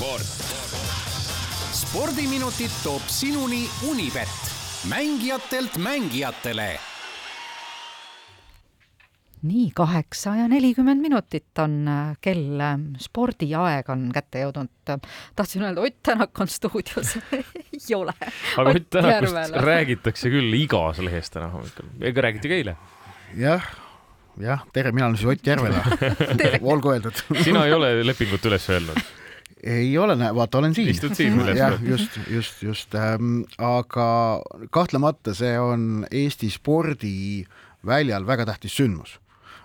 sport. 0.00 0.24
spordiminutid 1.76 2.72
toob 2.82 3.04
sinuni 3.12 3.66
Unibet, 3.84 4.32
mängijatelt 4.88 5.76
mängijatele 5.76 6.78
nii, 9.42 9.66
kaheksa 9.76 10.34
ja 10.36 10.46
nelikümmend 10.48 11.00
minutit 11.04 11.58
on 11.60 11.76
äh, 11.88 12.16
kell, 12.20 12.56
äh, 12.64 12.80
spordiaeg 13.00 13.92
on 13.92 14.08
kätte 14.12 14.40
jõudnud. 14.46 14.72
tahtsin 15.36 15.68
öelda, 15.68 15.84
Ott 15.84 16.00
Tänak 16.02 16.40
on 16.40 16.48
stuudios 16.48 17.14
ei 17.76 17.94
ole. 17.96 18.16
aga 18.56 18.70
Ott 18.70 18.90
Tänakust 18.90 19.60
räägitakse 19.68 20.32
küll 20.32 20.56
igas 20.62 21.04
lehes 21.04 21.28
täna 21.30 21.52
hommikul, 21.52 21.92
ega 22.00 22.24
räägiti 22.28 22.48
ka 22.48 22.60
eile? 22.62 22.76
jah, 23.36 23.68
jah, 24.40 24.64
tere, 24.72 24.96
mina 24.96 25.12
olen 25.12 25.20
siis 25.20 25.36
Ott 25.36 25.46
Järvela 25.52 25.84
olgu 26.72 26.96
öeldud 26.96 27.24
sina 27.44 27.68
ei 27.68 27.76
ole 27.76 27.98
lepingut 28.06 28.48
üles 28.48 28.72
öelnud? 28.72 29.08
Ei 29.64 29.98
ole, 29.98 30.16
vaata, 30.34 30.58
olen 30.58 30.74
siin. 30.74 30.88
istud 30.88 31.14
siin 31.14 31.40
üles. 31.40 31.58
jah, 31.58 31.80
just, 31.84 32.20
just, 32.30 32.62
just 32.62 32.94
ähm,, 32.94 33.42
aga 33.58 34.40
kahtlemata 34.70 35.34
see 35.36 35.56
on 35.60 36.06
Eesti 36.10 36.50
spordiväljal 36.50 38.26
väga 38.26 38.48
tähtis 38.52 38.78
sündmus 38.80 39.18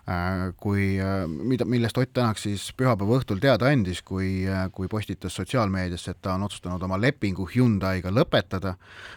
Äh, 0.05 0.53
kui, 0.61 0.99
äh, 1.01 1.27
mida, 1.27 1.65
millest 1.65 1.97
Ott 1.97 2.11
Tänak 2.13 2.37
siis 2.37 2.67
pühapäeva 2.77 3.15
õhtul 3.17 3.39
teada 3.41 3.71
andis, 3.73 4.03
kui, 4.05 4.43
äh, 4.45 4.67
kui 4.69 4.85
postitas 4.85 5.33
sotsiaalmeediasse, 5.33 6.13
et 6.13 6.19
ta 6.21 6.35
on 6.37 6.43
otsustanud 6.45 6.83
oma 6.85 6.99
lepingu 7.01 7.47
Hyundai'ga 7.49 8.11
lõpetada. 8.13 8.75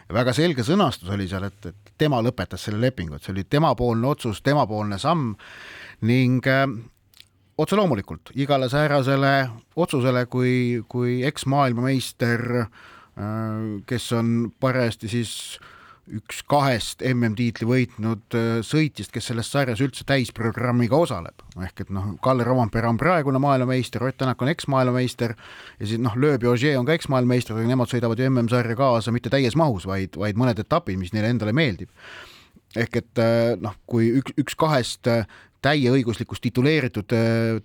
väga 0.08 0.33
selge 0.33 0.64
sõnastus 0.64 1.10
oli 1.12 1.28
seal, 1.28 1.45
et, 1.45 1.66
et 1.66 1.92
tema 1.98 2.22
lõpetas 2.24 2.64
selle 2.64 2.80
lepingu, 2.80 3.16
et 3.16 3.22
see 3.22 3.34
oli 3.34 3.45
temapoolne 3.45 4.08
otsus, 4.08 4.41
temapoolne 4.41 4.97
samm 4.98 5.36
ning 6.00 6.47
äh, 6.48 6.64
otse 7.59 7.77
loomulikult 7.77 8.33
igale 8.39 8.69
säärasele 8.71 9.33
otsusele, 9.77 10.27
kui, 10.27 10.85
kui 10.89 11.23
eksmaailmameister 11.27 12.47
äh,, 12.61 12.69
kes 13.87 14.12
on 14.12 14.53
parajasti 14.61 15.11
siis 15.11 15.34
üks 16.15 16.41
kahest 16.48 17.03
MM-tiitli 17.05 17.67
võitnud 17.69 18.37
äh, 18.37 18.47
sõitjast, 18.65 19.12
kes 19.12 19.28
selles 19.31 19.50
sarjas 19.53 19.83
üldse 19.84 20.06
täisprogrammiga 20.09 20.97
osaleb. 20.97 21.42
ehk 21.65 21.83
et 21.84 21.91
noh, 21.92 22.15
Kalle 22.25 22.47
Rompera 22.47 22.89
on 22.91 23.00
praegune 23.00 23.41
maailmameister, 23.42 24.05
Ott 24.05 24.19
Tänak 24.19 24.43
on 24.43 24.48
eksmaailmameister 24.53 25.34
ja 25.78 25.87
siis 25.87 26.00
noh, 26.00 26.17
Lööb 26.17 26.45
ja 26.45 26.55
Ogier 26.55 26.78
on 26.78 26.87
ka 26.89 26.97
eksmaailmameister, 26.97 27.56
aga 27.56 27.69
nemad 27.69 27.93
sõidavad 27.93 28.20
ju 28.20 28.31
MM-sarja 28.31 28.78
kaasa 28.78 29.12
mitte 29.12 29.33
täies 29.33 29.56
mahus, 29.56 29.87
vaid, 29.89 30.17
vaid 30.17 30.39
mõned 30.41 30.59
etapid, 30.65 30.98
mis 31.00 31.12
neile 31.12 31.33
endale 31.34 31.53
meeldib. 31.53 31.93
ehk 32.77 32.97
et 33.00 33.20
äh, 33.22 33.56
noh, 33.61 33.77
kui 33.87 34.12
üks, 34.20 34.33
üks 34.41 34.56
kahest 34.56 35.09
täieõiguslikust 35.64 36.42
tituleeritud 36.42 37.14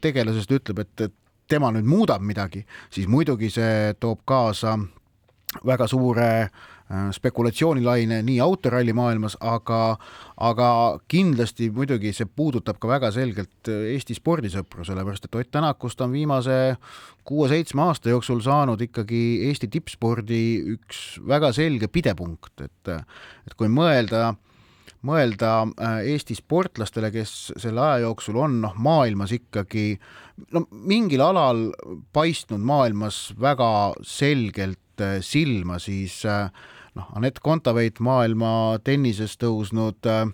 tegelasest 0.01 0.51
ütleb, 0.51 0.83
et, 0.83 1.07
et 1.07 1.13
tema 1.49 1.71
nüüd 1.75 1.85
muudab 1.85 2.23
midagi, 2.25 2.63
siis 2.93 3.07
muidugi 3.07 3.51
see 3.53 3.93
toob 3.99 4.23
kaasa 4.25 4.77
väga 5.67 5.85
suure 5.87 6.29
äh, 6.47 6.61
Äh, 6.91 7.11
spekulatsioonilaine 7.15 8.17
nii 8.27 8.41
autoralli 8.43 8.93
maailmas, 8.93 9.37
aga, 9.39 9.95
aga 10.35 10.67
kindlasti 11.07 11.69
muidugi 11.71 12.11
see 12.13 12.27
puudutab 12.27 12.75
ka 12.81 12.89
väga 12.91 13.07
selgelt 13.15 13.69
äh, 13.71 13.85
Eesti 13.93 14.17
spordisõpru, 14.17 14.83
sellepärast 14.83 15.29
et 15.29 15.37
Ott 15.39 15.51
Tänakust 15.55 16.03
on 16.03 16.11
viimase 16.11 16.75
kuue-seitsme 17.23 17.85
aasta 17.85 18.11
jooksul 18.11 18.43
saanud 18.43 18.83
ikkagi 18.83 19.21
Eesti 19.47 19.71
tippspordi 19.71 20.41
üks 20.75 21.21
väga 21.23 21.53
selge 21.55 21.87
pidepunkt, 21.87 22.65
et, 22.67 22.93
et 23.47 23.55
kui 23.55 23.71
mõelda 23.71 24.33
mõelda 25.07 25.53
äh, 25.63 25.97
Eesti 26.13 26.37
sportlastele, 26.37 27.11
kes 27.13 27.53
selle 27.59 27.81
aja 27.83 28.03
jooksul 28.05 28.39
on 28.41 28.61
noh, 28.63 28.75
maailmas 28.75 29.33
ikkagi 29.35 29.97
no 30.55 30.65
mingil 30.71 31.23
alal 31.25 31.67
paistnud 32.15 32.63
maailmas 32.63 33.33
väga 33.39 33.93
selgelt 34.07 34.79
silma, 35.25 35.79
siis 35.81 36.21
äh, 36.29 36.49
noh, 36.95 37.09
Anett 37.17 37.41
Kontaveit 37.43 37.99
maailma 38.03 38.79
tennises 38.83 39.37
tõusnud 39.41 40.09
äh, 40.09 40.27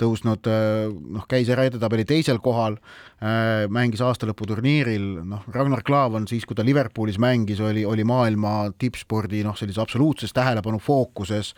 tõusnud, 0.00 0.48
äh, 0.50 0.86
noh, 1.16 1.26
käis 1.28 1.48
ära 1.52 1.66
edetabeli 1.68 2.04
teisel 2.08 2.38
kohal, 2.42 2.78
äh, 3.20 3.64
mängis 3.72 4.02
aastalõputurniiril, 4.04 5.06
noh, 5.26 5.46
Ragnar 5.54 5.82
Klavan 5.86 6.28
siis, 6.28 6.44
kui 6.46 6.56
ta 6.56 6.64
Liverpoolis 6.66 7.18
mängis, 7.22 7.60
oli, 7.60 7.84
oli 7.84 8.04
maailma 8.04 8.72
tippspordi 8.78 9.42
noh, 9.46 9.56
sellise 9.56 9.80
absoluutses 9.82 10.34
tähelepanu 10.36 10.80
fookuses. 10.82 11.54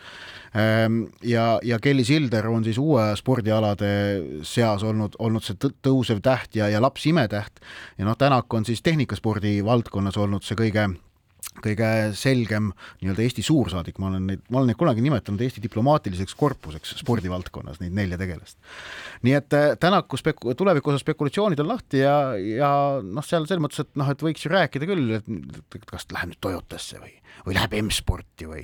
Ähm, 0.55 1.03
ja, 1.23 1.59
ja 1.63 1.79
Kelly 1.79 2.03
Silder 2.03 2.47
on 2.49 2.63
siis 2.63 2.79
uue 2.81 3.11
spordialade 3.19 3.91
seas 4.47 4.83
olnud, 4.83 5.19
olnud 5.19 5.45
see 5.45 5.59
tõusev 5.83 6.23
täht 6.25 6.55
ja, 6.55 6.69
ja 6.69 6.81
laps 6.81 7.05
imetäht. 7.09 7.61
ja 7.97 8.05
noh, 8.05 8.17
Tänak 8.19 8.53
on 8.53 8.65
siis 8.65 8.81
tehnikaspordi 8.83 9.59
valdkonnas 9.65 10.17
olnud 10.17 10.43
see 10.43 10.57
kõige 10.59 10.89
kõige 11.63 11.89
selgem 12.17 12.71
nii-öelda 13.01 13.23
Eesti 13.25 13.43
suursaadik, 13.45 13.99
ma 13.99 14.09
olen 14.11 14.27
neid, 14.31 14.43
ma 14.49 14.61
olen 14.61 14.71
neid 14.71 14.79
kunagi 14.79 15.03
nimetanud 15.03 15.41
Eesti 15.43 15.63
diplomaatiliseks 15.63 16.35
korpuseks 16.39 16.95
spordivaldkonnas, 17.01 17.81
neid 17.83 17.95
nelja 17.95 18.19
tegelast. 18.21 18.57
nii 19.27 19.35
et 19.37 19.57
äh, 19.57 19.69
Tänaku 19.79 20.19
speku-, 20.19 20.55
tuleviku 20.57 20.93
osas 20.93 21.03
spekulatsioonid 21.05 21.59
on 21.63 21.71
lahti 21.73 22.03
ja, 22.03 22.15
ja 22.37 22.71
noh, 23.03 23.25
seal 23.25 23.47
selles 23.49 23.63
mõttes, 23.63 23.83
et 23.83 23.91
noh, 23.99 24.09
et 24.11 24.23
võiks 24.23 24.45
ju 24.45 24.53
rääkida 24.53 24.89
küll, 24.89 25.17
et 25.19 25.89
kas 25.89 26.07
läheb 26.13 26.33
nüüd 26.33 26.41
Toyotasse 26.43 27.01
või, 27.01 27.13
või 27.45 27.57
läheb 27.57 27.75
M-sporti 27.81 28.47
või, 28.49 28.63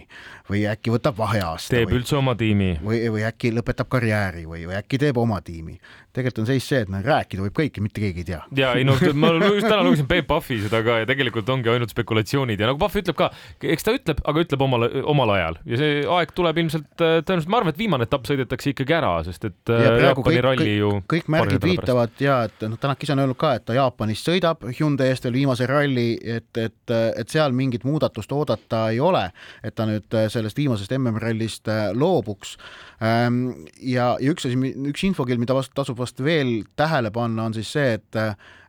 või 0.49 0.63
äkki 0.69 0.93
võtab 0.93 1.17
vaheaasta. 1.19 1.75
teeb 1.75 1.91
või, 1.91 1.99
üldse 2.01 2.17
oma 2.19 2.35
tiimi. 2.39 2.71
või, 2.83 3.01
või 3.11 3.25
äkki 3.27 3.51
lõpetab 3.55 3.89
karjääri 3.91 4.45
või, 4.49 4.65
või 4.69 4.79
äkki 4.79 4.99
teeb 5.01 5.17
oma 5.19 5.41
tiimi. 5.45 5.77
tegelikult 6.15 6.43
on 6.43 6.49
seis 6.49 6.67
see, 6.67 6.83
et 6.85 6.91
noh, 6.91 7.03
rääkida 7.03 7.43
võib 7.45 7.55
kõike, 7.59 7.83
mitte 7.83 8.03
keegi 8.03 8.23
ei 8.23 8.29
tea. 8.31 8.41
ja 8.55 8.73
ei 8.79 8.87
no 8.87 8.97
ma 9.13 9.33
just 9.47 9.67
täna 9.67 9.83
lugesin 9.83 10.07
Peep 10.09 10.27
Pahvi 10.27 10.61
seda 10.63 10.81
ka 10.85 11.01
ja 11.01 11.09
tegelikult 11.09 11.49
ongi 11.49 11.71
ainult 11.71 11.93
spekulatsioonid 11.93 12.59
ja 12.59 12.64
nagu 12.69 12.79
Pahv 12.81 12.99
ütleb 13.01 13.17
ka, 13.17 13.29
eks 13.75 13.85
ta 13.85 13.93
ütleb, 13.95 14.21
aga 14.27 14.43
ütleb 14.45 14.63
omal, 14.65 14.87
omal 15.11 15.33
ajal 15.35 15.59
ja 15.69 15.79
see 15.79 16.03
aeg 16.17 16.33
tuleb 16.37 16.59
ilmselt 16.63 17.03
äh, 17.03 17.17
tõenäoliselt, 17.25 17.51
ma 17.51 17.61
arvan, 17.61 17.73
et 17.73 17.81
viimane 17.81 18.07
etapp 18.07 18.27
sõidetakse 18.29 18.71
ikkagi 18.73 18.95
ära, 18.97 19.11
sest 19.27 19.47
et 19.49 19.73
äh, 19.73 19.83
ja 19.85 19.93
Jaapani 20.07 20.27
kõik, 20.27 20.41
ralli 20.45 20.75
ju. 20.77 20.91
kõik 21.15 21.31
märgid 21.35 21.65
viitavad 21.65 22.23
ja 22.23 22.41
et 22.49 22.65
noh, 22.67 22.79
Tänak 22.85 23.01
ise 23.05 23.15
on 23.15 23.23
öelnud 23.23 23.39
ka, 23.39 23.55
et 23.57 23.65
ta 23.65 23.77
Jaapanis 23.77 24.21
sõidab 24.25 24.65
Hyundai 24.67 25.09
eest 25.13 25.25
veel 25.25 25.39
viimase 25.39 25.69
ralli, 25.69 26.07
et, 26.21 26.51
et, 26.61 26.95
et 27.21 27.31
seal 27.31 27.55
mingit 27.55 27.85
muudatust 27.87 28.31
oodata 28.35 28.85
ei 28.93 29.01
ole, 29.03 29.23
et 29.65 29.75
ta 29.77 29.87
nüüd 29.89 30.19
äh, 30.19 30.29
sellest 30.33 30.59
viimasest 30.59 30.93
MM-rallist 30.99 31.71
loobuks. 31.97 32.55
Ähm, 33.03 33.41
ja, 33.79 34.13
ja 34.21 34.35
üks 34.35 34.47
asi, 34.47 34.59
üks 34.91 35.03
infokild, 35.07 35.41
mida 35.41 35.57
vast 35.57 35.73
tasub 35.75 35.99
vast 35.99 36.21
veel 36.23 36.61
tähele 36.79 37.11
panna, 37.15 37.49
on 37.49 37.57
siis 37.57 37.71
see, 37.75 37.97
et, 37.97 38.21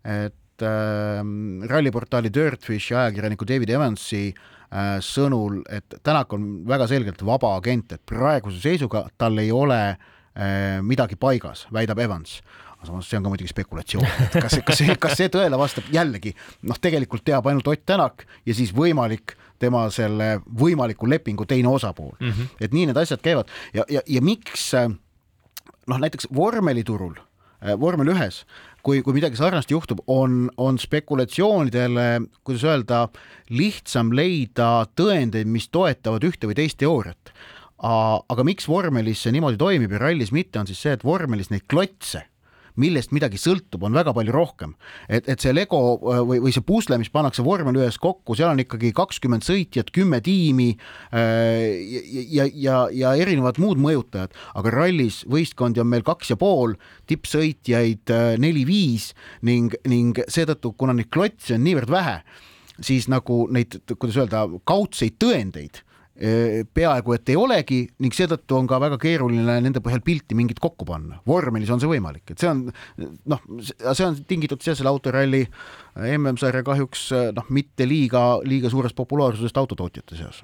et 0.06 0.34
et 0.56 0.64
äh, 0.64 1.20
ralliportaali 1.68 2.32
Dirtfish 2.32 2.94
ajakirjaniku 2.96 3.46
David 3.48 3.70
Evansi 3.76 4.30
äh, 4.32 4.96
sõnul, 5.04 5.62
et 5.68 5.98
Tänak 6.02 6.32
on 6.32 6.64
väga 6.68 6.88
selgelt 6.88 7.22
vaba 7.26 7.56
agent, 7.58 7.92
et 7.92 8.04
praeguse 8.08 8.60
seisuga 8.62 9.06
tal 9.18 9.38
ei 9.42 9.52
ole 9.52 9.80
äh, 9.92 10.78
midagi 10.82 11.18
paigas, 11.20 11.66
väidab 11.72 12.00
Evans 12.00 12.40
samas 12.86 13.08
see 13.08 13.18
on 13.18 13.24
ka 13.24 13.30
muidugi 13.32 13.50
spekulatsioon, 13.50 14.04
et 14.26 14.36
kas, 14.44 14.60
kas 14.62 14.78
see, 14.78 14.94
kas 15.00 15.16
see 15.18 15.30
tõele 15.32 15.58
vastab, 15.58 15.88
jällegi 15.90 16.30
noh, 16.68 16.76
tegelikult 16.78 17.24
teab 17.26 17.48
ainult 17.50 17.66
Ott 17.72 17.82
Tänak 17.88 18.22
ja 18.46 18.54
siis 18.54 18.70
võimalik 18.76 19.34
tema 19.58 19.86
selle 19.90 20.36
võimaliku 20.46 21.08
lepingu 21.08 21.48
teine 21.48 21.72
osapool 21.72 22.12
mm. 22.20 22.30
-hmm. 22.30 22.60
et 22.60 22.76
nii 22.76 22.86
need 22.90 23.00
asjad 23.00 23.24
käivad 23.24 23.50
ja, 23.74 23.84
ja, 23.90 24.04
ja 24.06 24.22
miks 24.22 24.68
noh, 24.76 25.98
näiteks 25.98 26.28
vormeliturul, 26.34 27.16
vormel 27.80 28.12
ühes 28.12 28.44
kui, 28.86 29.02
kui 29.02 29.16
midagi 29.16 29.38
sarnast 29.38 29.72
juhtub, 29.72 30.02
on, 30.10 30.46
on 30.62 30.78
spekulatsioonidele, 30.78 32.06
kuidas 32.46 32.64
öelda, 32.68 33.00
lihtsam 33.50 34.12
leida 34.14 34.86
tõendeid, 34.98 35.50
mis 35.50 35.66
toetavad 35.74 36.26
ühte 36.28 36.46
või 36.50 36.58
teist 36.60 36.78
teooriat. 36.82 37.34
aga 37.82 38.44
miks 38.46 38.68
vormelis 38.68 39.24
see 39.24 39.34
niimoodi 39.34 39.58
toimib 39.60 39.92
ja 39.92 39.98
rallis 40.00 40.32
mitte, 40.32 40.60
on 40.60 40.70
siis 40.70 40.80
see, 40.80 40.94
et 40.96 41.04
vormelis 41.04 41.50
neid 41.50 41.66
klotse 41.68 42.22
millest 42.80 43.12
midagi 43.14 43.38
sõltub, 43.40 43.84
on 43.86 43.96
väga 43.96 44.12
palju 44.16 44.34
rohkem. 44.34 44.74
et, 45.08 45.28
et 45.28 45.40
see 45.40 45.54
Lego 45.54 45.80
äh, 45.96 46.20
või, 46.26 46.40
või 46.44 46.54
see 46.54 46.64
pusle, 46.66 46.98
mis 47.00 47.12
pannakse 47.12 47.44
vormel 47.46 47.78
ühes 47.80 47.98
kokku, 48.02 48.36
seal 48.36 48.52
on 48.52 48.62
ikkagi 48.62 48.92
kakskümmend 48.96 49.46
sõitjat, 49.46 49.92
kümme 49.94 50.20
tiimi 50.24 50.72
äh, 51.12 51.76
ja, 51.80 52.02
ja, 52.40 52.48
ja, 52.52 52.80
ja 52.92 53.14
erinevad 53.16 53.60
muud 53.62 53.80
mõjutajad, 53.82 54.34
aga 54.58 54.74
rallis 54.74 55.22
võistkondi 55.30 55.82
on 55.82 55.90
meil 55.92 56.04
kaks 56.06 56.34
ja 56.34 56.40
pool, 56.40 56.76
tippsõitjaid 57.10 58.12
äh, 58.14 58.28
neli-viis 58.42 59.12
ning, 59.46 59.74
ning 59.88 60.20
seetõttu, 60.28 60.74
kuna 60.76 60.96
neid 60.96 61.10
klotse 61.12 61.56
on 61.56 61.64
niivõrd 61.66 61.92
vähe, 61.92 62.20
siis 62.84 63.08
nagu 63.08 63.46
neid, 63.52 63.80
kuidas 63.96 64.20
öelda, 64.20 64.46
kaudseid 64.68 65.16
tõendeid 65.22 65.85
peaaegu 66.16 67.12
et 67.12 67.28
ei 67.28 67.36
olegi 67.36 67.82
ning 68.00 68.14
seetõttu 68.16 68.56
on 68.56 68.68
ka 68.70 68.78
väga 68.80 68.96
keeruline 69.00 69.58
nende 69.60 69.82
põhjal 69.84 70.00
pilti 70.04 70.36
mingit 70.38 70.60
kokku 70.62 70.86
panna. 70.88 71.20
vormelis 71.26 71.70
on 71.70 71.82
see 71.82 71.90
võimalik, 71.90 72.30
et 72.32 72.40
see 72.40 72.48
on 72.48 72.62
noh, 73.28 73.42
see 73.60 74.06
on 74.06 74.16
tingitud 74.28 74.64
selle 74.64 74.88
autoralli 74.88 75.44
MM-sarja 75.96 76.60
kahjuks 76.64 77.08
noh, 77.36 77.46
mitte 77.52 77.86
liiga, 77.88 78.22
liiga 78.44 78.68
suurest 78.72 78.96
populaarsusest 78.96 79.56
autotootjate 79.56 80.16
seas. 80.18 80.42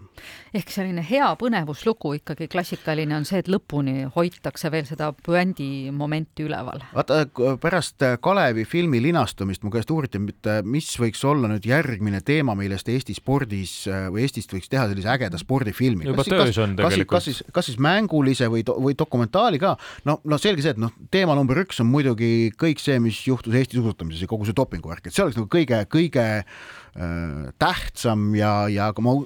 ehk 0.54 0.70
selline 0.72 1.04
hea 1.08 1.28
põnevuslugu 1.40 2.14
ikkagi 2.20 2.48
klassikaline 2.52 3.16
on 3.16 3.26
see, 3.28 3.42
et 3.42 3.50
lõpuni 3.52 4.08
hoitakse 4.16 4.70
veel 4.72 4.86
seda 4.88 5.12
puändi 5.12 5.90
momenti 5.92 6.46
üleval. 6.46 6.84
vaata, 6.94 7.25
pärast 7.60 8.04
Kalevi 8.20 8.64
filmi 8.64 9.02
linastumist 9.02 9.64
mu 9.64 9.72
käest 9.72 9.90
uuriti, 9.90 10.20
mis 10.64 10.92
võiks 11.00 11.25
olla 11.28 11.50
nüüd 11.52 11.68
järgmine 11.68 12.22
teema, 12.25 12.56
millest 12.58 12.88
Eesti 12.88 13.16
spordis 13.16 13.82
või 13.88 14.25
Eestist 14.25 14.52
võiks 14.52 14.72
teha 14.72 14.88
sellise 14.88 15.12
ägeda 15.12 15.40
spordifilmi. 15.62 16.06
juba 16.11 16.25
töös 16.26 16.59
on 16.59 16.76
tegelikult. 16.76 17.09
kas 17.09 17.25
siis, 17.25 17.43
kas 17.53 17.69
siis 17.70 17.81
mängulise 17.82 18.49
või, 18.53 18.64
või 18.67 18.97
dokumentaali 18.99 19.61
ka, 19.62 19.75
no, 20.09 20.19
no 20.25 20.38
selge 20.41 20.64
see, 20.64 20.75
et 20.76 20.81
noh, 20.82 20.93
teema 21.12 21.37
number 21.38 21.62
üks 21.64 21.81
on 21.82 21.91
muidugi 21.91 22.53
kõik 22.59 22.82
see, 22.82 22.99
mis 23.03 23.23
juhtus 23.26 23.55
Eesti 23.55 23.79
suusatamises 23.79 24.25
ja 24.25 24.31
kogu 24.31 24.49
see 24.49 24.56
dopinguvärk, 24.56 25.06
et 25.06 25.14
see 25.14 25.25
oleks 25.25 25.38
nagu 25.38 25.50
kõige, 25.53 25.82
kõige 25.93 26.26
äh, 26.43 27.50
tähtsam 27.62 28.32
ja, 28.38 28.55
ja 28.73 28.93
ka 28.97 29.05
ma, 29.05 29.19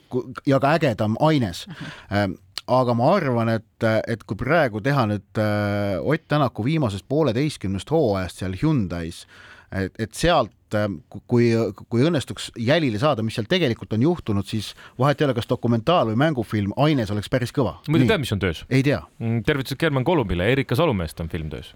ja 0.47 0.61
ka 0.63 0.77
ägedam 0.79 1.19
aines 1.25 1.67
äh, 2.11 2.29
aga 2.67 2.97
ma 2.99 3.13
arvan, 3.15 3.53
et, 3.61 3.89
et 4.11 4.23
kui 4.27 4.39
praegu 4.39 4.83
teha 4.83 5.07
nüüd 5.11 5.43
äh, 5.43 5.99
Ott 6.03 6.27
Tänaku 6.29 6.65
viimasest 6.67 7.07
pooleteistkümnest 7.09 7.91
hooajast 7.95 8.43
seal 8.43 8.57
Hyundai's, 8.59 9.25
et, 9.71 9.95
et 10.03 10.15
sealt 10.15 10.56
et 10.67 10.79
ähm, 10.79 10.99
kui, 11.31 11.51
kui 11.91 12.05
õnnestuks 12.07 12.51
jälile 12.59 12.99
saada, 13.03 13.23
mis 13.27 13.37
seal 13.39 13.47
tegelikult 13.51 13.95
on 13.95 14.03
juhtunud, 14.03 14.47
siis 14.49 14.73
vahet 14.99 15.21
ei 15.21 15.29
ole, 15.29 15.37
kas 15.37 15.49
dokumentaal 15.51 16.11
või 16.11 16.19
mängufilm, 16.27 16.75
aines 16.83 17.13
oleks 17.15 17.31
päris 17.33 17.55
kõva. 17.55 17.79
muidu 17.89 18.09
tead, 18.11 18.23
mis 18.23 18.35
on 18.35 18.43
töös? 18.43 18.65
ei 18.71 18.83
tea. 18.87 19.01
Mm, 19.23 19.45
tervitused 19.47 19.79
German 19.81 20.05
Kolumbile, 20.07 20.49
Erika 20.53 20.79
Salumeest 20.79 21.21
on 21.23 21.31
film 21.33 21.51
töös 21.53 21.73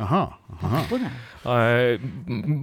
ahah, 0.00 0.34
ahah. 0.62 0.94
Äh, 1.46 2.00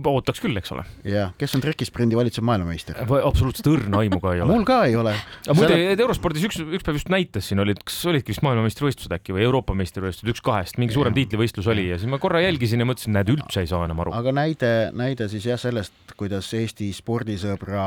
ootaks 0.10 0.42
küll, 0.44 0.58
eks 0.60 0.74
ole. 0.76 0.84
jah, 1.08 1.32
kes 1.40 1.56
on 1.58 1.64
trekisprindi 1.64 2.18
valitsev 2.20 2.46
maailmameister? 2.48 3.00
absoluutselt 3.24 3.70
õrna 3.72 4.04
aimu 4.04 4.20
ka 4.24 4.36
ei 4.36 4.44
ole. 4.44 4.52
mul 4.52 4.68
ka 4.68 4.80
ei 4.90 4.98
ole. 5.00 5.16
muide 5.54 5.72
Selle..., 5.72 5.96
Eurospordis 6.04 6.48
üks, 6.50 6.60
üks 6.64 6.86
päev 6.86 7.00
just 7.00 7.12
näitas 7.14 7.48
siin 7.50 7.64
olid, 7.64 7.80
kas 7.86 8.02
olidki 8.12 8.34
vist 8.34 8.44
maailmameistrivõistlused 8.46 9.16
äkki 9.16 9.36
või 9.38 9.46
Euroopa 9.48 9.76
meistrivõistlused, 9.78 10.34
üks 10.34 10.44
kahest, 10.44 10.80
mingi 10.82 10.96
suurem 10.98 11.16
tiitlivõistlus 11.16 11.70
oli 11.72 11.88
ja 11.92 12.00
siis 12.02 12.12
ma 12.12 12.20
korra 12.22 12.44
jälgisin 12.44 12.84
ja 12.84 12.88
mõtlesin, 12.90 13.16
näed, 13.16 13.32
üldse 13.34 13.64
ei 13.64 13.70
saa 13.70 13.86
enam 13.88 14.04
aru. 14.04 14.16
aga 14.20 14.36
näide, 14.36 14.74
näide 14.98 15.30
siis 15.32 15.48
jah, 15.48 15.53
sellest, 15.58 15.94
kuidas 16.18 16.52
Eesti 16.54 16.92
spordisõbra 16.94 17.86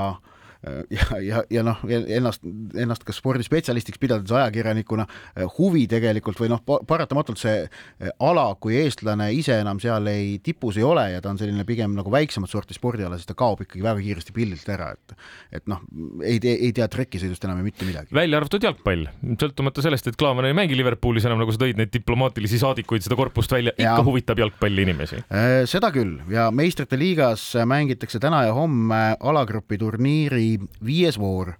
ja, 0.91 1.19
ja, 1.23 1.43
ja 1.50 1.62
noh, 1.67 1.82
ennast, 1.88 2.44
ennast 2.79 3.05
ka 3.06 3.14
spordispetsialistiks 3.14 4.00
pidades 4.03 4.32
ajakirjanikuna 4.35 5.06
eh, 5.06 5.44
huvi 5.58 5.85
tegelikult 5.91 6.41
või 6.41 6.50
noh, 6.53 6.62
paratamatult 6.64 7.41
see 7.41 7.64
eh, 7.67 8.11
ala, 8.25 8.49
kui 8.61 8.79
eestlane 8.81 9.29
ise 9.37 9.58
enam 9.62 9.81
seal 9.82 10.08
ei, 10.11 10.37
tipus 10.44 10.79
ei 10.81 10.87
ole 10.87 11.08
ja 11.14 11.23
ta 11.23 11.32
on 11.32 11.41
selline 11.41 11.67
pigem 11.69 11.94
nagu 11.97 12.12
väiksemat 12.12 12.50
sorti 12.50 12.76
spordiala, 12.76 13.19
siis 13.19 13.29
ta 13.29 13.37
kaob 13.38 13.64
ikkagi 13.67 13.85
väga 13.85 14.03
kiiresti 14.03 14.37
pildilt 14.37 14.73
ära, 14.73 14.93
et 14.97 15.17
et 15.61 15.69
noh, 15.70 15.82
ei 16.25 16.41
tee, 16.43 16.56
ei 16.67 16.73
tea 16.76 16.88
trekisõidust 16.91 17.44
enam 17.47 17.62
mitte 17.64 17.87
midagi. 17.88 18.12
välja 18.14 18.41
arvatud 18.41 18.64
jalgpall, 18.67 19.06
sõltumata 19.41 19.85
sellest, 19.85 20.11
et 20.11 20.19
Klaavan 20.19 20.49
ei 20.49 20.56
mängi 20.56 20.76
Liverpoolis 20.79 21.26
enam, 21.29 21.41
nagu 21.43 21.55
sa 21.55 21.62
tõid 21.62 21.79
neid 21.79 21.93
diplomaatilisi 21.94 22.61
saadikuid, 22.62 23.05
seda 23.05 23.19
korpust 23.19 23.52
välja, 23.52 23.75
ikka 23.76 23.93
ja. 24.00 24.05
huvitab 24.06 24.41
jalgpall 24.43 24.85
inimesi. 24.87 25.23
Seda 25.70 25.91
küll 25.94 26.19
ja 26.32 26.49
meistrite 26.55 26.99
liigas 26.99 27.49
mängitakse 27.69 28.20
täna 28.23 28.43
ja 28.47 28.55
homme 28.56 29.02
alagrupi 29.20 29.79
turniiri 29.81 30.46
viies 30.85 31.19
voor 31.19 31.55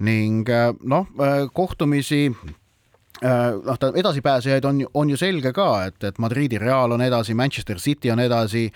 ning 0.00 0.48
äh, 0.48 0.70
noh, 0.82 1.06
äh, 1.20 1.44
kohtumisi 1.52 2.22
äh, 2.30 3.52
noh, 3.64 3.78
ta 3.78 3.92
edasipääsejaid 3.96 4.64
on, 4.64 4.82
on 4.94 5.12
ju 5.12 5.18
selge 5.20 5.52
ka, 5.56 5.68
et, 5.90 6.00
et 6.04 6.18
Madridi 6.18 6.58
Real 6.58 6.96
on 6.96 7.04
edasi, 7.04 7.34
Manchester 7.34 7.78
City 7.78 8.10
on 8.10 8.20
edasi, 8.20 8.70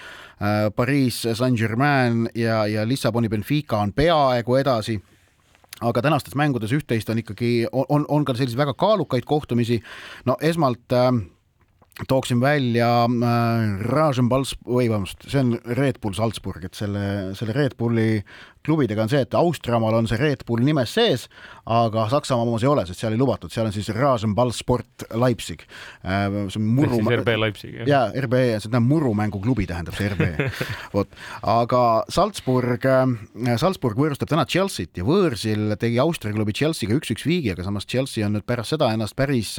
Pariis 0.76 1.22
Saint-Germain 1.38 2.28
ja, 2.34 2.66
ja 2.66 2.84
Lissaboni 2.88 3.28
Benfica 3.28 3.78
on 3.80 3.92
peaaegu 3.96 4.56
edasi 4.60 4.98
aga 5.82 6.02
tänastes 6.04 6.36
mängudes 6.38 6.72
üht-teist 6.74 7.10
on 7.10 7.20
ikkagi, 7.22 7.66
on, 7.72 8.04
on 8.08 8.24
ka 8.26 8.34
selliseid 8.36 8.60
väga 8.60 8.74
kaalukaid 8.78 9.24
kohtumisi. 9.26 9.80
no 10.24 10.36
esmalt 10.40 10.92
äh, 10.92 11.10
tooksin 12.08 12.40
välja 12.40 13.04
äh, 13.04 13.80
Rasenbals 13.90 14.54
või 14.66 14.88
vabandust, 14.90 15.26
see 15.28 15.42
on 15.42 15.54
Red 15.78 16.00
Bull 16.02 16.16
Salzburg, 16.16 16.64
et 16.64 16.74
selle, 16.78 17.34
selle 17.38 17.56
Red 17.56 17.78
Bulli 17.78 18.22
klubidega 18.64 19.04
on 19.04 19.12
see, 19.12 19.22
et 19.24 19.34
Austriamaal 19.38 19.98
on 20.00 20.08
see 20.08 20.18
Red 20.20 20.44
Bull 20.48 20.64
nimes 20.64 20.94
sees, 20.96 21.26
aga 21.70 22.06
Saksamaa 22.12 22.46
omas 22.46 22.64
ei 22.64 22.70
ole, 22.70 22.84
sest 22.88 23.02
seal 23.02 23.14
ei 23.16 23.20
lubatud, 23.20 23.52
seal 23.52 23.68
on 23.68 23.74
siis 23.74 23.90
Rasenball 23.94 24.52
Sport 24.56 25.06
Leipzig. 25.20 25.64
Äh, 26.04 26.26
see 26.48 26.60
on 26.60 26.68
murru. 26.78 27.00
RB 27.18 27.36
Leipzig, 27.40 27.74
jah? 27.80 27.88
jaa, 27.88 28.04
RB, 28.24 28.40
see 28.56 28.66
tähendab 28.66 28.88
murrumänguklubi, 28.88 29.66
tähendab 29.70 29.96
see 29.98 30.10
RB. 30.12 30.48
vot, 30.96 31.12
aga 31.54 31.82
Salzburg, 32.12 32.88
äh, 32.88 33.56
Salzburg 33.60 34.00
võõrustab 34.00 34.32
täna 34.32 34.46
Chelsea't 34.48 35.00
ja 35.00 35.06
võõrsil 35.06 35.76
tegi 35.80 36.00
Austria 36.02 36.36
klubi 36.36 36.56
Chelsea'ga 36.56 36.98
üks-üks 36.98 37.26
viigi, 37.28 37.52
aga 37.54 37.66
samas 37.66 37.88
Chelsea 37.88 38.26
on 38.26 38.36
nüüd 38.38 38.46
pärast 38.48 38.74
seda 38.74 38.90
ennast 38.94 39.16
päris 39.18 39.54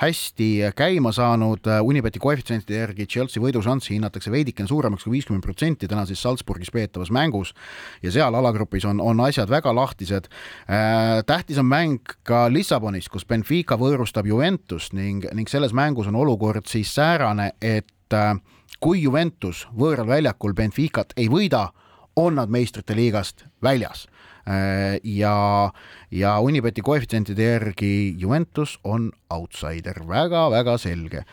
hästi 0.00 0.50
käima 0.76 1.12
saanud, 1.14 1.66
Unibeti 1.84 2.20
koefitsientide 2.22 2.80
järgi 2.80 3.06
Chelsea 3.10 3.42
võidušanssi 3.42 3.94
hinnatakse 3.96 4.32
veidikene 4.32 4.68
suuremaks 4.70 5.06
kui 5.06 5.16
viiskümmend 5.16 5.44
protsenti 5.44 5.88
täna 5.90 6.04
siis 6.08 6.22
Salzburgis 6.24 6.72
peetavas 6.74 7.12
mängus 7.14 7.54
ja 8.02 8.12
seal 8.14 8.33
seal 8.34 8.42
alagrupis 8.42 8.84
on, 8.84 9.00
on 9.00 9.20
asjad 9.20 9.50
väga 9.50 9.74
lahtised. 9.74 10.28
Äh, 10.68 11.22
tähtis 11.26 11.58
on 11.58 11.66
mäng 11.66 12.00
ka 12.22 12.48
Lissabonis, 12.52 13.08
kus 13.08 13.26
Benfica 13.26 13.76
võõrustab 13.76 14.26
Juventust 14.26 14.94
ning, 14.94 15.24
ning 15.34 15.48
selles 15.48 15.72
mängus 15.72 16.08
on 16.08 16.16
olukord 16.16 16.66
siis 16.66 16.94
säärane, 16.94 17.52
et 17.62 18.12
äh, 18.12 18.34
kui 18.80 19.02
Juventus 19.02 19.66
võõral 19.74 20.08
väljakul 20.08 20.54
Benficat 20.54 21.14
ei 21.16 21.28
võida, 21.28 21.70
on 22.16 22.36
nad 22.38 22.50
meistrite 22.50 22.94
liigast 22.94 23.44
väljas 23.62 24.06
äh, 24.46 25.00
ja, 25.02 25.70
ja 26.14 26.34
Unibeti 26.40 26.82
koefitsientide 26.82 27.48
järgi 27.48 28.14
Juventus 28.18 28.78
on 28.84 29.10
outsider 29.34 30.04
väga,, 30.06 30.48
väga-väga 30.50 30.76
selge. 30.78 31.24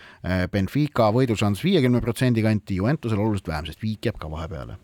Benfica 0.52 1.12
võidušanss 1.14 1.64
viiekümne 1.66 2.02
protsendi 2.02 2.42
kanti, 2.46 2.82
Juventusel 2.82 3.22
oluliselt 3.22 3.54
vähem, 3.54 3.70
sest 3.70 3.86
viik 3.86 4.10
jääb 4.10 4.18
ka 4.22 4.32
vahepeale 4.32 4.80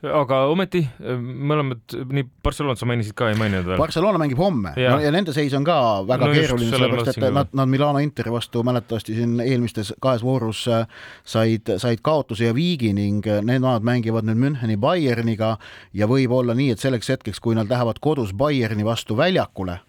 aga 0.00 0.38
ometi 0.48 0.80
mõlemad, 1.00 1.82
nii 2.08 2.24
Barcelonat 2.44 2.80
sa 2.80 2.88
mainisid 2.88 3.14
ka, 3.18 3.28
ei 3.30 3.38
maininud 3.38 3.66
veel? 3.68 3.80
Barcelona 3.80 4.20
mängib 4.22 4.40
homme 4.40 4.72
ja, 4.80 4.94
no, 4.94 5.02
ja 5.04 5.10
nende 5.12 5.34
seis 5.36 5.52
on 5.56 5.66
ka 5.66 5.76
väga 6.08 6.28
no 6.28 6.36
keeruline, 6.36 6.70
sellepärast 6.72 7.12
et 7.12 7.26
nad, 7.36 7.52
nad 7.60 7.70
Milano 7.70 8.00
Interi 8.02 8.32
vastu 8.32 8.64
mäletavasti 8.66 9.16
siin 9.18 9.36
eelmistes 9.44 9.92
kahes 10.00 10.24
voorus 10.24 10.64
äh, 10.72 10.86
said, 11.24 11.68
said 11.82 12.00
kaotuse 12.06 12.48
ja 12.48 12.56
viigi 12.56 12.94
ning 12.96 13.26
äh, 13.28 13.42
nemad 13.44 13.84
mängivad 13.86 14.28
nüüd 14.28 14.40
Müncheni 14.40 14.78
Bayerniga 14.80 15.56
ja 15.92 16.08
võib 16.10 16.32
olla 16.38 16.56
nii, 16.56 16.72
et 16.74 16.82
selleks 16.82 17.12
hetkeks, 17.12 17.42
kui 17.44 17.58
nad 17.58 17.68
lähevad 17.70 18.00
kodus 18.00 18.32
Bayerni 18.32 18.86
vastu 18.88 19.18
väljakule 19.20 19.80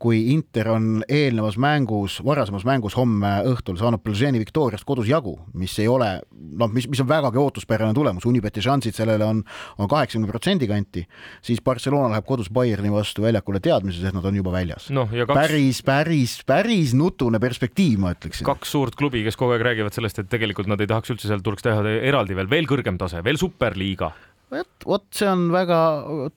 kui 0.00 0.22
Inter 0.32 0.70
on 0.72 1.02
eelnevas 1.04 1.58
mängus, 1.60 2.18
varasemas 2.24 2.64
mängus 2.64 2.94
homme 2.96 3.32
õhtul 3.50 3.76
saanud 3.76 4.00
Plženi 4.00 4.40
Victoriast 4.40 4.86
kodus 4.88 5.10
jagu, 5.10 5.34
mis 5.52 5.74
ei 5.82 5.88
ole 5.90 6.08
noh, 6.30 6.70
mis, 6.72 6.86
mis 6.88 7.02
on 7.02 7.08
vägagi 7.10 7.40
ootuspärane 7.40 7.92
tulemus, 7.96 8.24
Unibeti 8.28 8.62
šansid 8.64 8.96
sellele 8.96 9.26
on, 9.26 9.42
on 9.76 9.90
kaheksakümne 9.90 10.30
protsendi 10.30 10.68
kanti, 10.70 11.04
siis 11.44 11.60
Barcelona 11.64 12.08
läheb 12.14 12.28
kodus 12.28 12.48
Bayerni 12.52 12.92
vastu 12.92 13.26
väljakule 13.26 13.60
teadmises, 13.60 14.06
et 14.08 14.16
nad 14.16 14.24
on 14.24 14.40
juba 14.40 14.54
väljas 14.54 14.88
no,. 14.96 15.06
Kaks... 15.10 15.36
päris, 15.36 15.82
päris, 15.84 16.38
päris 16.48 16.96
nutune 16.96 17.40
perspektiiv, 17.42 18.00
ma 18.00 18.14
ütleksin. 18.16 18.46
kaks 18.48 18.72
suurt 18.72 18.96
klubi, 18.96 19.26
kes 19.26 19.36
kogu 19.36 19.58
aeg 19.58 19.66
räägivad 19.68 19.96
sellest, 19.96 20.22
et 20.22 20.32
tegelikult 20.32 20.70
nad 20.72 20.80
ei 20.80 20.88
tahaks 20.88 21.12
üldse 21.12 21.28
seal 21.28 21.44
tuleks 21.44 21.68
teha 21.68 21.84
eraldi 22.00 22.38
veel, 22.38 22.48
veel 22.48 22.70
kõrgem 22.70 22.96
tase, 23.00 23.20
veel 23.26 23.40
superliiga 23.40 24.14
vot, 24.50 24.70
vot 24.86 25.06
see 25.14 25.28
on 25.30 25.46
väga 25.54 25.78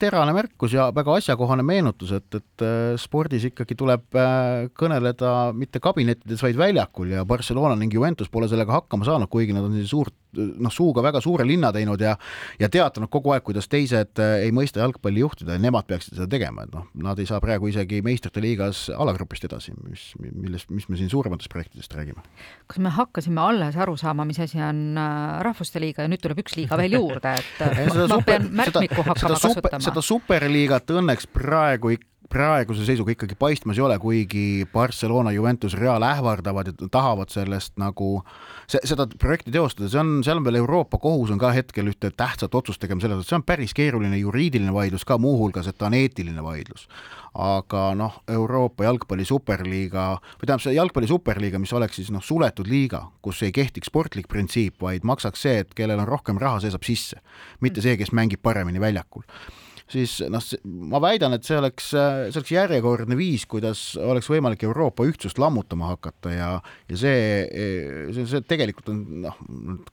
terane 0.01 0.33
märkus 0.35 0.75
ja 0.75 0.89
väga 0.95 1.17
asjakohane 1.19 1.65
meenutus, 1.65 2.13
et, 2.17 2.27
et 2.39 2.65
äh, 2.65 2.93
spordis 3.01 3.47
ikkagi 3.49 3.77
tuleb 3.79 4.19
äh, 4.19 4.69
kõneleda 4.77 5.53
mitte 5.57 5.81
kabinettides, 5.83 6.43
vaid 6.45 6.59
väljakul 6.59 7.15
ja 7.15 7.25
Barcelona 7.27 7.77
ning 7.79 7.93
Juventus 7.93 8.31
pole 8.31 8.49
sellega 8.51 8.79
hakkama 8.79 9.07
saanud, 9.07 9.31
kuigi 9.33 9.55
nad 9.55 9.67
on 9.67 9.79
suurt 9.89 10.15
noh, 10.37 10.71
suuga 10.73 11.03
väga 11.05 11.21
suure 11.23 11.45
linna 11.47 11.71
teinud 11.75 12.01
ja 12.01 12.15
ja 12.59 12.69
teatanud 12.71 13.11
kogu 13.13 13.33
aeg, 13.33 13.43
kuidas 13.45 13.69
teised 13.71 14.21
äh, 14.21 14.45
ei 14.47 14.53
mõista 14.55 14.81
jalgpalli 14.83 15.23
juhtida 15.23 15.57
ja 15.57 15.61
nemad 15.61 15.87
peaksid 15.89 16.17
seda 16.17 16.27
tegema, 16.29 16.65
et 16.65 16.73
noh, 16.75 16.87
nad 17.05 17.19
ei 17.19 17.27
saa 17.29 17.41
praegu 17.43 17.69
isegi 17.71 18.01
meistrite 18.05 18.43
liigas 18.43 18.85
alagrupist 18.93 19.47
edasi, 19.47 19.73
mis, 19.87 20.05
millest, 20.21 20.71
mis 20.73 20.87
me 20.89 20.99
siin 20.99 21.11
suurematest 21.11 21.51
projektidest 21.53 21.93
räägime. 21.97 22.23
kas 22.67 22.81
me 22.83 22.93
hakkasime 22.93 23.41
alles 23.41 23.77
aru 23.77 23.97
saama, 23.99 24.25
mis 24.29 24.39
asi 24.43 24.61
on 24.61 24.97
äh, 24.97 25.41
rahvuste 25.45 25.81
liiga 25.83 26.05
ja 26.05 26.11
nüüd 26.11 26.23
tuleb 26.23 26.43
üks 26.45 26.57
liiga 26.59 26.79
veel 26.79 26.97
juurde, 26.99 27.35
et 27.39 27.63
ma 27.89 28.07
super, 28.07 28.25
pean 28.27 28.49
märkmikku 28.63 29.01
hakkama 29.01 29.37
seda 29.37 29.53
kasutama? 29.53 29.83
seda 29.89 30.07
superliigat 30.13 30.97
õnneks 30.97 31.29
praegu 31.33 31.93
praeguse 32.29 32.85
seisuga 32.87 33.13
ikkagi 33.13 33.35
paistmas 33.39 33.77
ei 33.77 33.83
ole, 33.85 33.97
kuigi 33.99 34.65
Barcelona, 34.73 35.31
Juventus, 35.31 35.75
Real 35.77 36.03
ähvardavad 36.03 36.69
ja 36.71 36.87
tahavad 36.91 37.31
sellest 37.33 37.75
nagu 37.81 38.23
see, 38.67 38.79
seda 38.87 39.07
projekti 39.19 39.51
teostada, 39.53 39.89
see 39.91 40.01
on, 40.01 40.13
seal 40.25 40.39
on 40.39 40.47
veel 40.47 40.61
Euroopa 40.61 40.97
Kohus 41.01 41.33
on 41.33 41.41
ka 41.41 41.51
hetkel 41.55 41.91
ühte 41.91 42.11
tähtsat 42.15 42.55
otsust 42.55 42.81
tegema 42.83 43.03
selles, 43.03 43.23
et 43.23 43.29
see 43.29 43.37
on 43.37 43.45
päris 43.45 43.75
keeruline 43.77 44.17
juriidiline 44.21 44.73
vaidlus 44.73 45.05
ka 45.07 45.17
muuhulgas, 45.21 45.67
et 45.69 45.77
ta 45.77 45.89
on 45.89 45.97
eetiline 45.97 46.43
vaidlus. 46.45 46.87
Aga 47.33 47.85
noh, 47.97 48.19
Euroopa 48.29 48.85
jalgpalli 48.85 49.25
superliiga 49.25 50.05
või 50.21 50.45
tähendab, 50.45 50.63
see 50.65 50.75
jalgpalli 50.77 51.09
superliiga, 51.09 51.61
mis 51.61 51.73
oleks 51.73 51.97
siis 51.99 52.13
noh, 52.13 52.23
suletud 52.23 52.69
liiga, 52.69 53.07
kus 53.25 53.41
ei 53.43 53.53
kehtiks 53.55 53.89
sportlik 53.89 54.29
printsiip, 54.29 54.77
vaid 54.81 55.05
maksaks 55.07 55.47
see, 55.47 55.59
et 55.65 55.73
kellel 55.77 56.01
on 56.03 56.09
rohkem 56.09 56.41
raha, 56.41 56.61
see 56.61 56.73
saab 56.73 56.85
sisse, 56.87 57.21
mitte 57.61 57.81
see, 57.81 57.97
kes 57.99 58.13
mängib 58.13 58.43
paremini 58.45 58.81
väljakul 58.81 59.25
siis 59.93 60.15
noh, 60.31 60.43
ma 60.91 60.99
väidan, 61.03 61.35
et 61.37 61.45
see 61.47 61.57
oleks, 61.59 61.91
see 61.93 62.39
oleks 62.39 62.53
järjekordne 62.53 63.17
viis, 63.19 63.45
kuidas 63.49 63.83
oleks 64.01 64.29
võimalik 64.31 64.65
Euroopa 64.67 65.05
ühtsust 65.07 65.39
lammutama 65.41 65.91
hakata 65.93 66.33
ja, 66.33 66.49
ja 66.89 66.99
see, 66.99 67.21
see, 68.15 68.27
see 68.29 68.43
tegelikult 68.49 68.91
on 68.93 69.01
noh, 69.27 69.39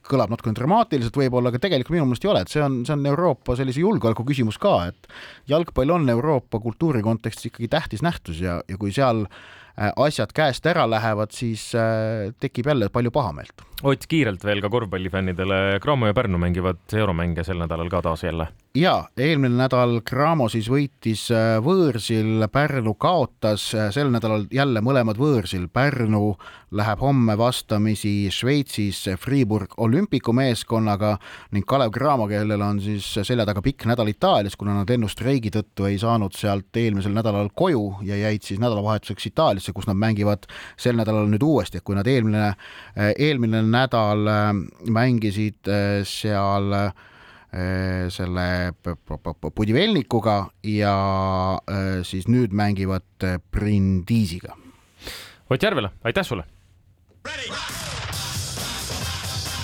kõlab 0.09 0.33
natukene 0.33 0.59
dramaatiliselt 0.59 1.21
võib-olla, 1.21 1.53
aga 1.53 1.63
tegelikult 1.63 1.97
minu 1.97 2.09
meelest 2.09 2.27
ei 2.27 2.33
ole, 2.33 2.45
et 2.47 2.53
see 2.53 2.65
on, 2.65 2.81
see 2.89 2.97
on 2.97 3.07
Euroopa 3.13 3.57
sellise 3.61 3.85
julgeoleku 3.85 4.27
küsimus 4.29 4.61
ka, 4.61 4.77
et 4.91 5.11
jalgpall 5.51 5.97
on 5.97 6.09
Euroopa 6.13 6.61
kultuuri 6.63 7.05
kontekstis 7.07 7.51
ikkagi 7.51 7.71
tähtis 7.73 8.05
nähtus 8.07 8.43
ja, 8.43 8.61
ja 8.69 8.79
kui 8.81 8.95
seal 8.95 9.27
äh, 9.27 9.91
asjad 9.97 10.33
käest 10.37 10.67
ära 10.71 10.87
lähevad, 10.91 11.35
siis 11.37 11.71
äh, 11.79 12.31
tekib 12.41 12.71
jälle 12.73 12.91
palju 12.93 13.13
pahameelt. 13.15 13.70
Ott, 13.83 14.03
kiirelt 14.09 14.43
veel 14.45 14.61
ka 14.61 14.69
korvpallifännidele, 14.69 15.79
Cramo 15.81 16.07
ja 16.07 16.13
Pärnu 16.13 16.39
mängivad 16.39 16.83
euromänge 16.93 17.45
sel 17.45 17.63
nädalal 17.63 17.89
ka 17.89 18.03
taas 18.05 18.25
jälle. 18.27 18.51
Ja 18.77 19.09
eelmine 19.17 19.57
nädal 19.57 20.03
Cramo 20.07 20.51
siis 20.53 20.69
võitis 20.71 21.25
äh, 21.33 21.57
võõrsil, 21.65 22.45
Pärnu 22.53 22.93
kaotas, 23.01 23.71
äh, 23.75 23.89
sel 23.91 24.13
nädalal 24.13 24.45
jälle 24.53 24.83
mõlemad 24.85 25.17
võõrsil, 25.19 25.65
Pärnu 25.73 26.37
läheb 26.77 27.01
homme 27.03 27.35
vastamisi 27.39 28.29
Šveitsis 28.31 29.09
Fribourg 29.19 29.73
olümpiku 29.81 30.33
meeskonnaga 30.37 31.17
ning 31.57 31.67
Kalev 31.67 31.91
Cramo, 31.97 32.29
kellel 32.31 32.63
on 32.63 32.79
siis 32.85 33.09
selja 33.27 33.49
taga 33.49 33.65
pikk 33.65 33.89
nädal 33.91 34.13
Itaalias, 34.13 34.55
kuna 34.61 34.77
nad 34.77 34.93
lennustreigi 34.93 35.51
tõttu 35.57 35.89
ei 35.89 35.99
saanud 35.99 36.37
sealt 36.39 36.77
eelmisel 36.77 37.17
nädalal 37.17 37.49
koju 37.57 38.05
ja 38.07 38.21
jäid 38.21 38.47
siis 38.47 38.61
nädalavahetuseks 38.63 39.33
Itaaliasse, 39.33 39.75
kus 39.75 39.89
nad 39.89 39.99
mängivad 39.99 40.47
sel 40.79 41.01
nädalal 41.01 41.27
nüüd 41.33 41.43
uuesti, 41.43 41.81
et 41.81 41.87
kui 41.87 41.99
nad 41.99 42.07
eelmine, 42.07 42.53
äh, 42.53 43.11
eelmine 43.19 43.65
nädal 43.71 44.27
mängisid 44.91 45.71
seal 46.05 46.75
Äh, 47.53 48.11
selle 48.11 48.73
Pudivelnikuga 49.55 50.53
ja 50.63 51.59
äh, 51.67 52.05
siis 52.07 52.29
nüüd 52.31 52.53
mängivad 52.55 53.03
äh, 53.27 53.41
Brindisiga. 53.51 54.55
Ott 55.51 55.63
Järvela, 55.63 55.91
aitäh 56.05 56.23
sulle! 56.23 56.45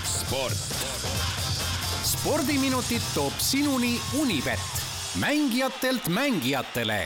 sport. 0.02 0.58
spordiminutid 2.02 3.06
toob 3.14 3.38
sinuni 3.38 4.00
Unibet, 4.18 4.82
mängijatelt 5.22 6.08
mängijatele 6.08 7.04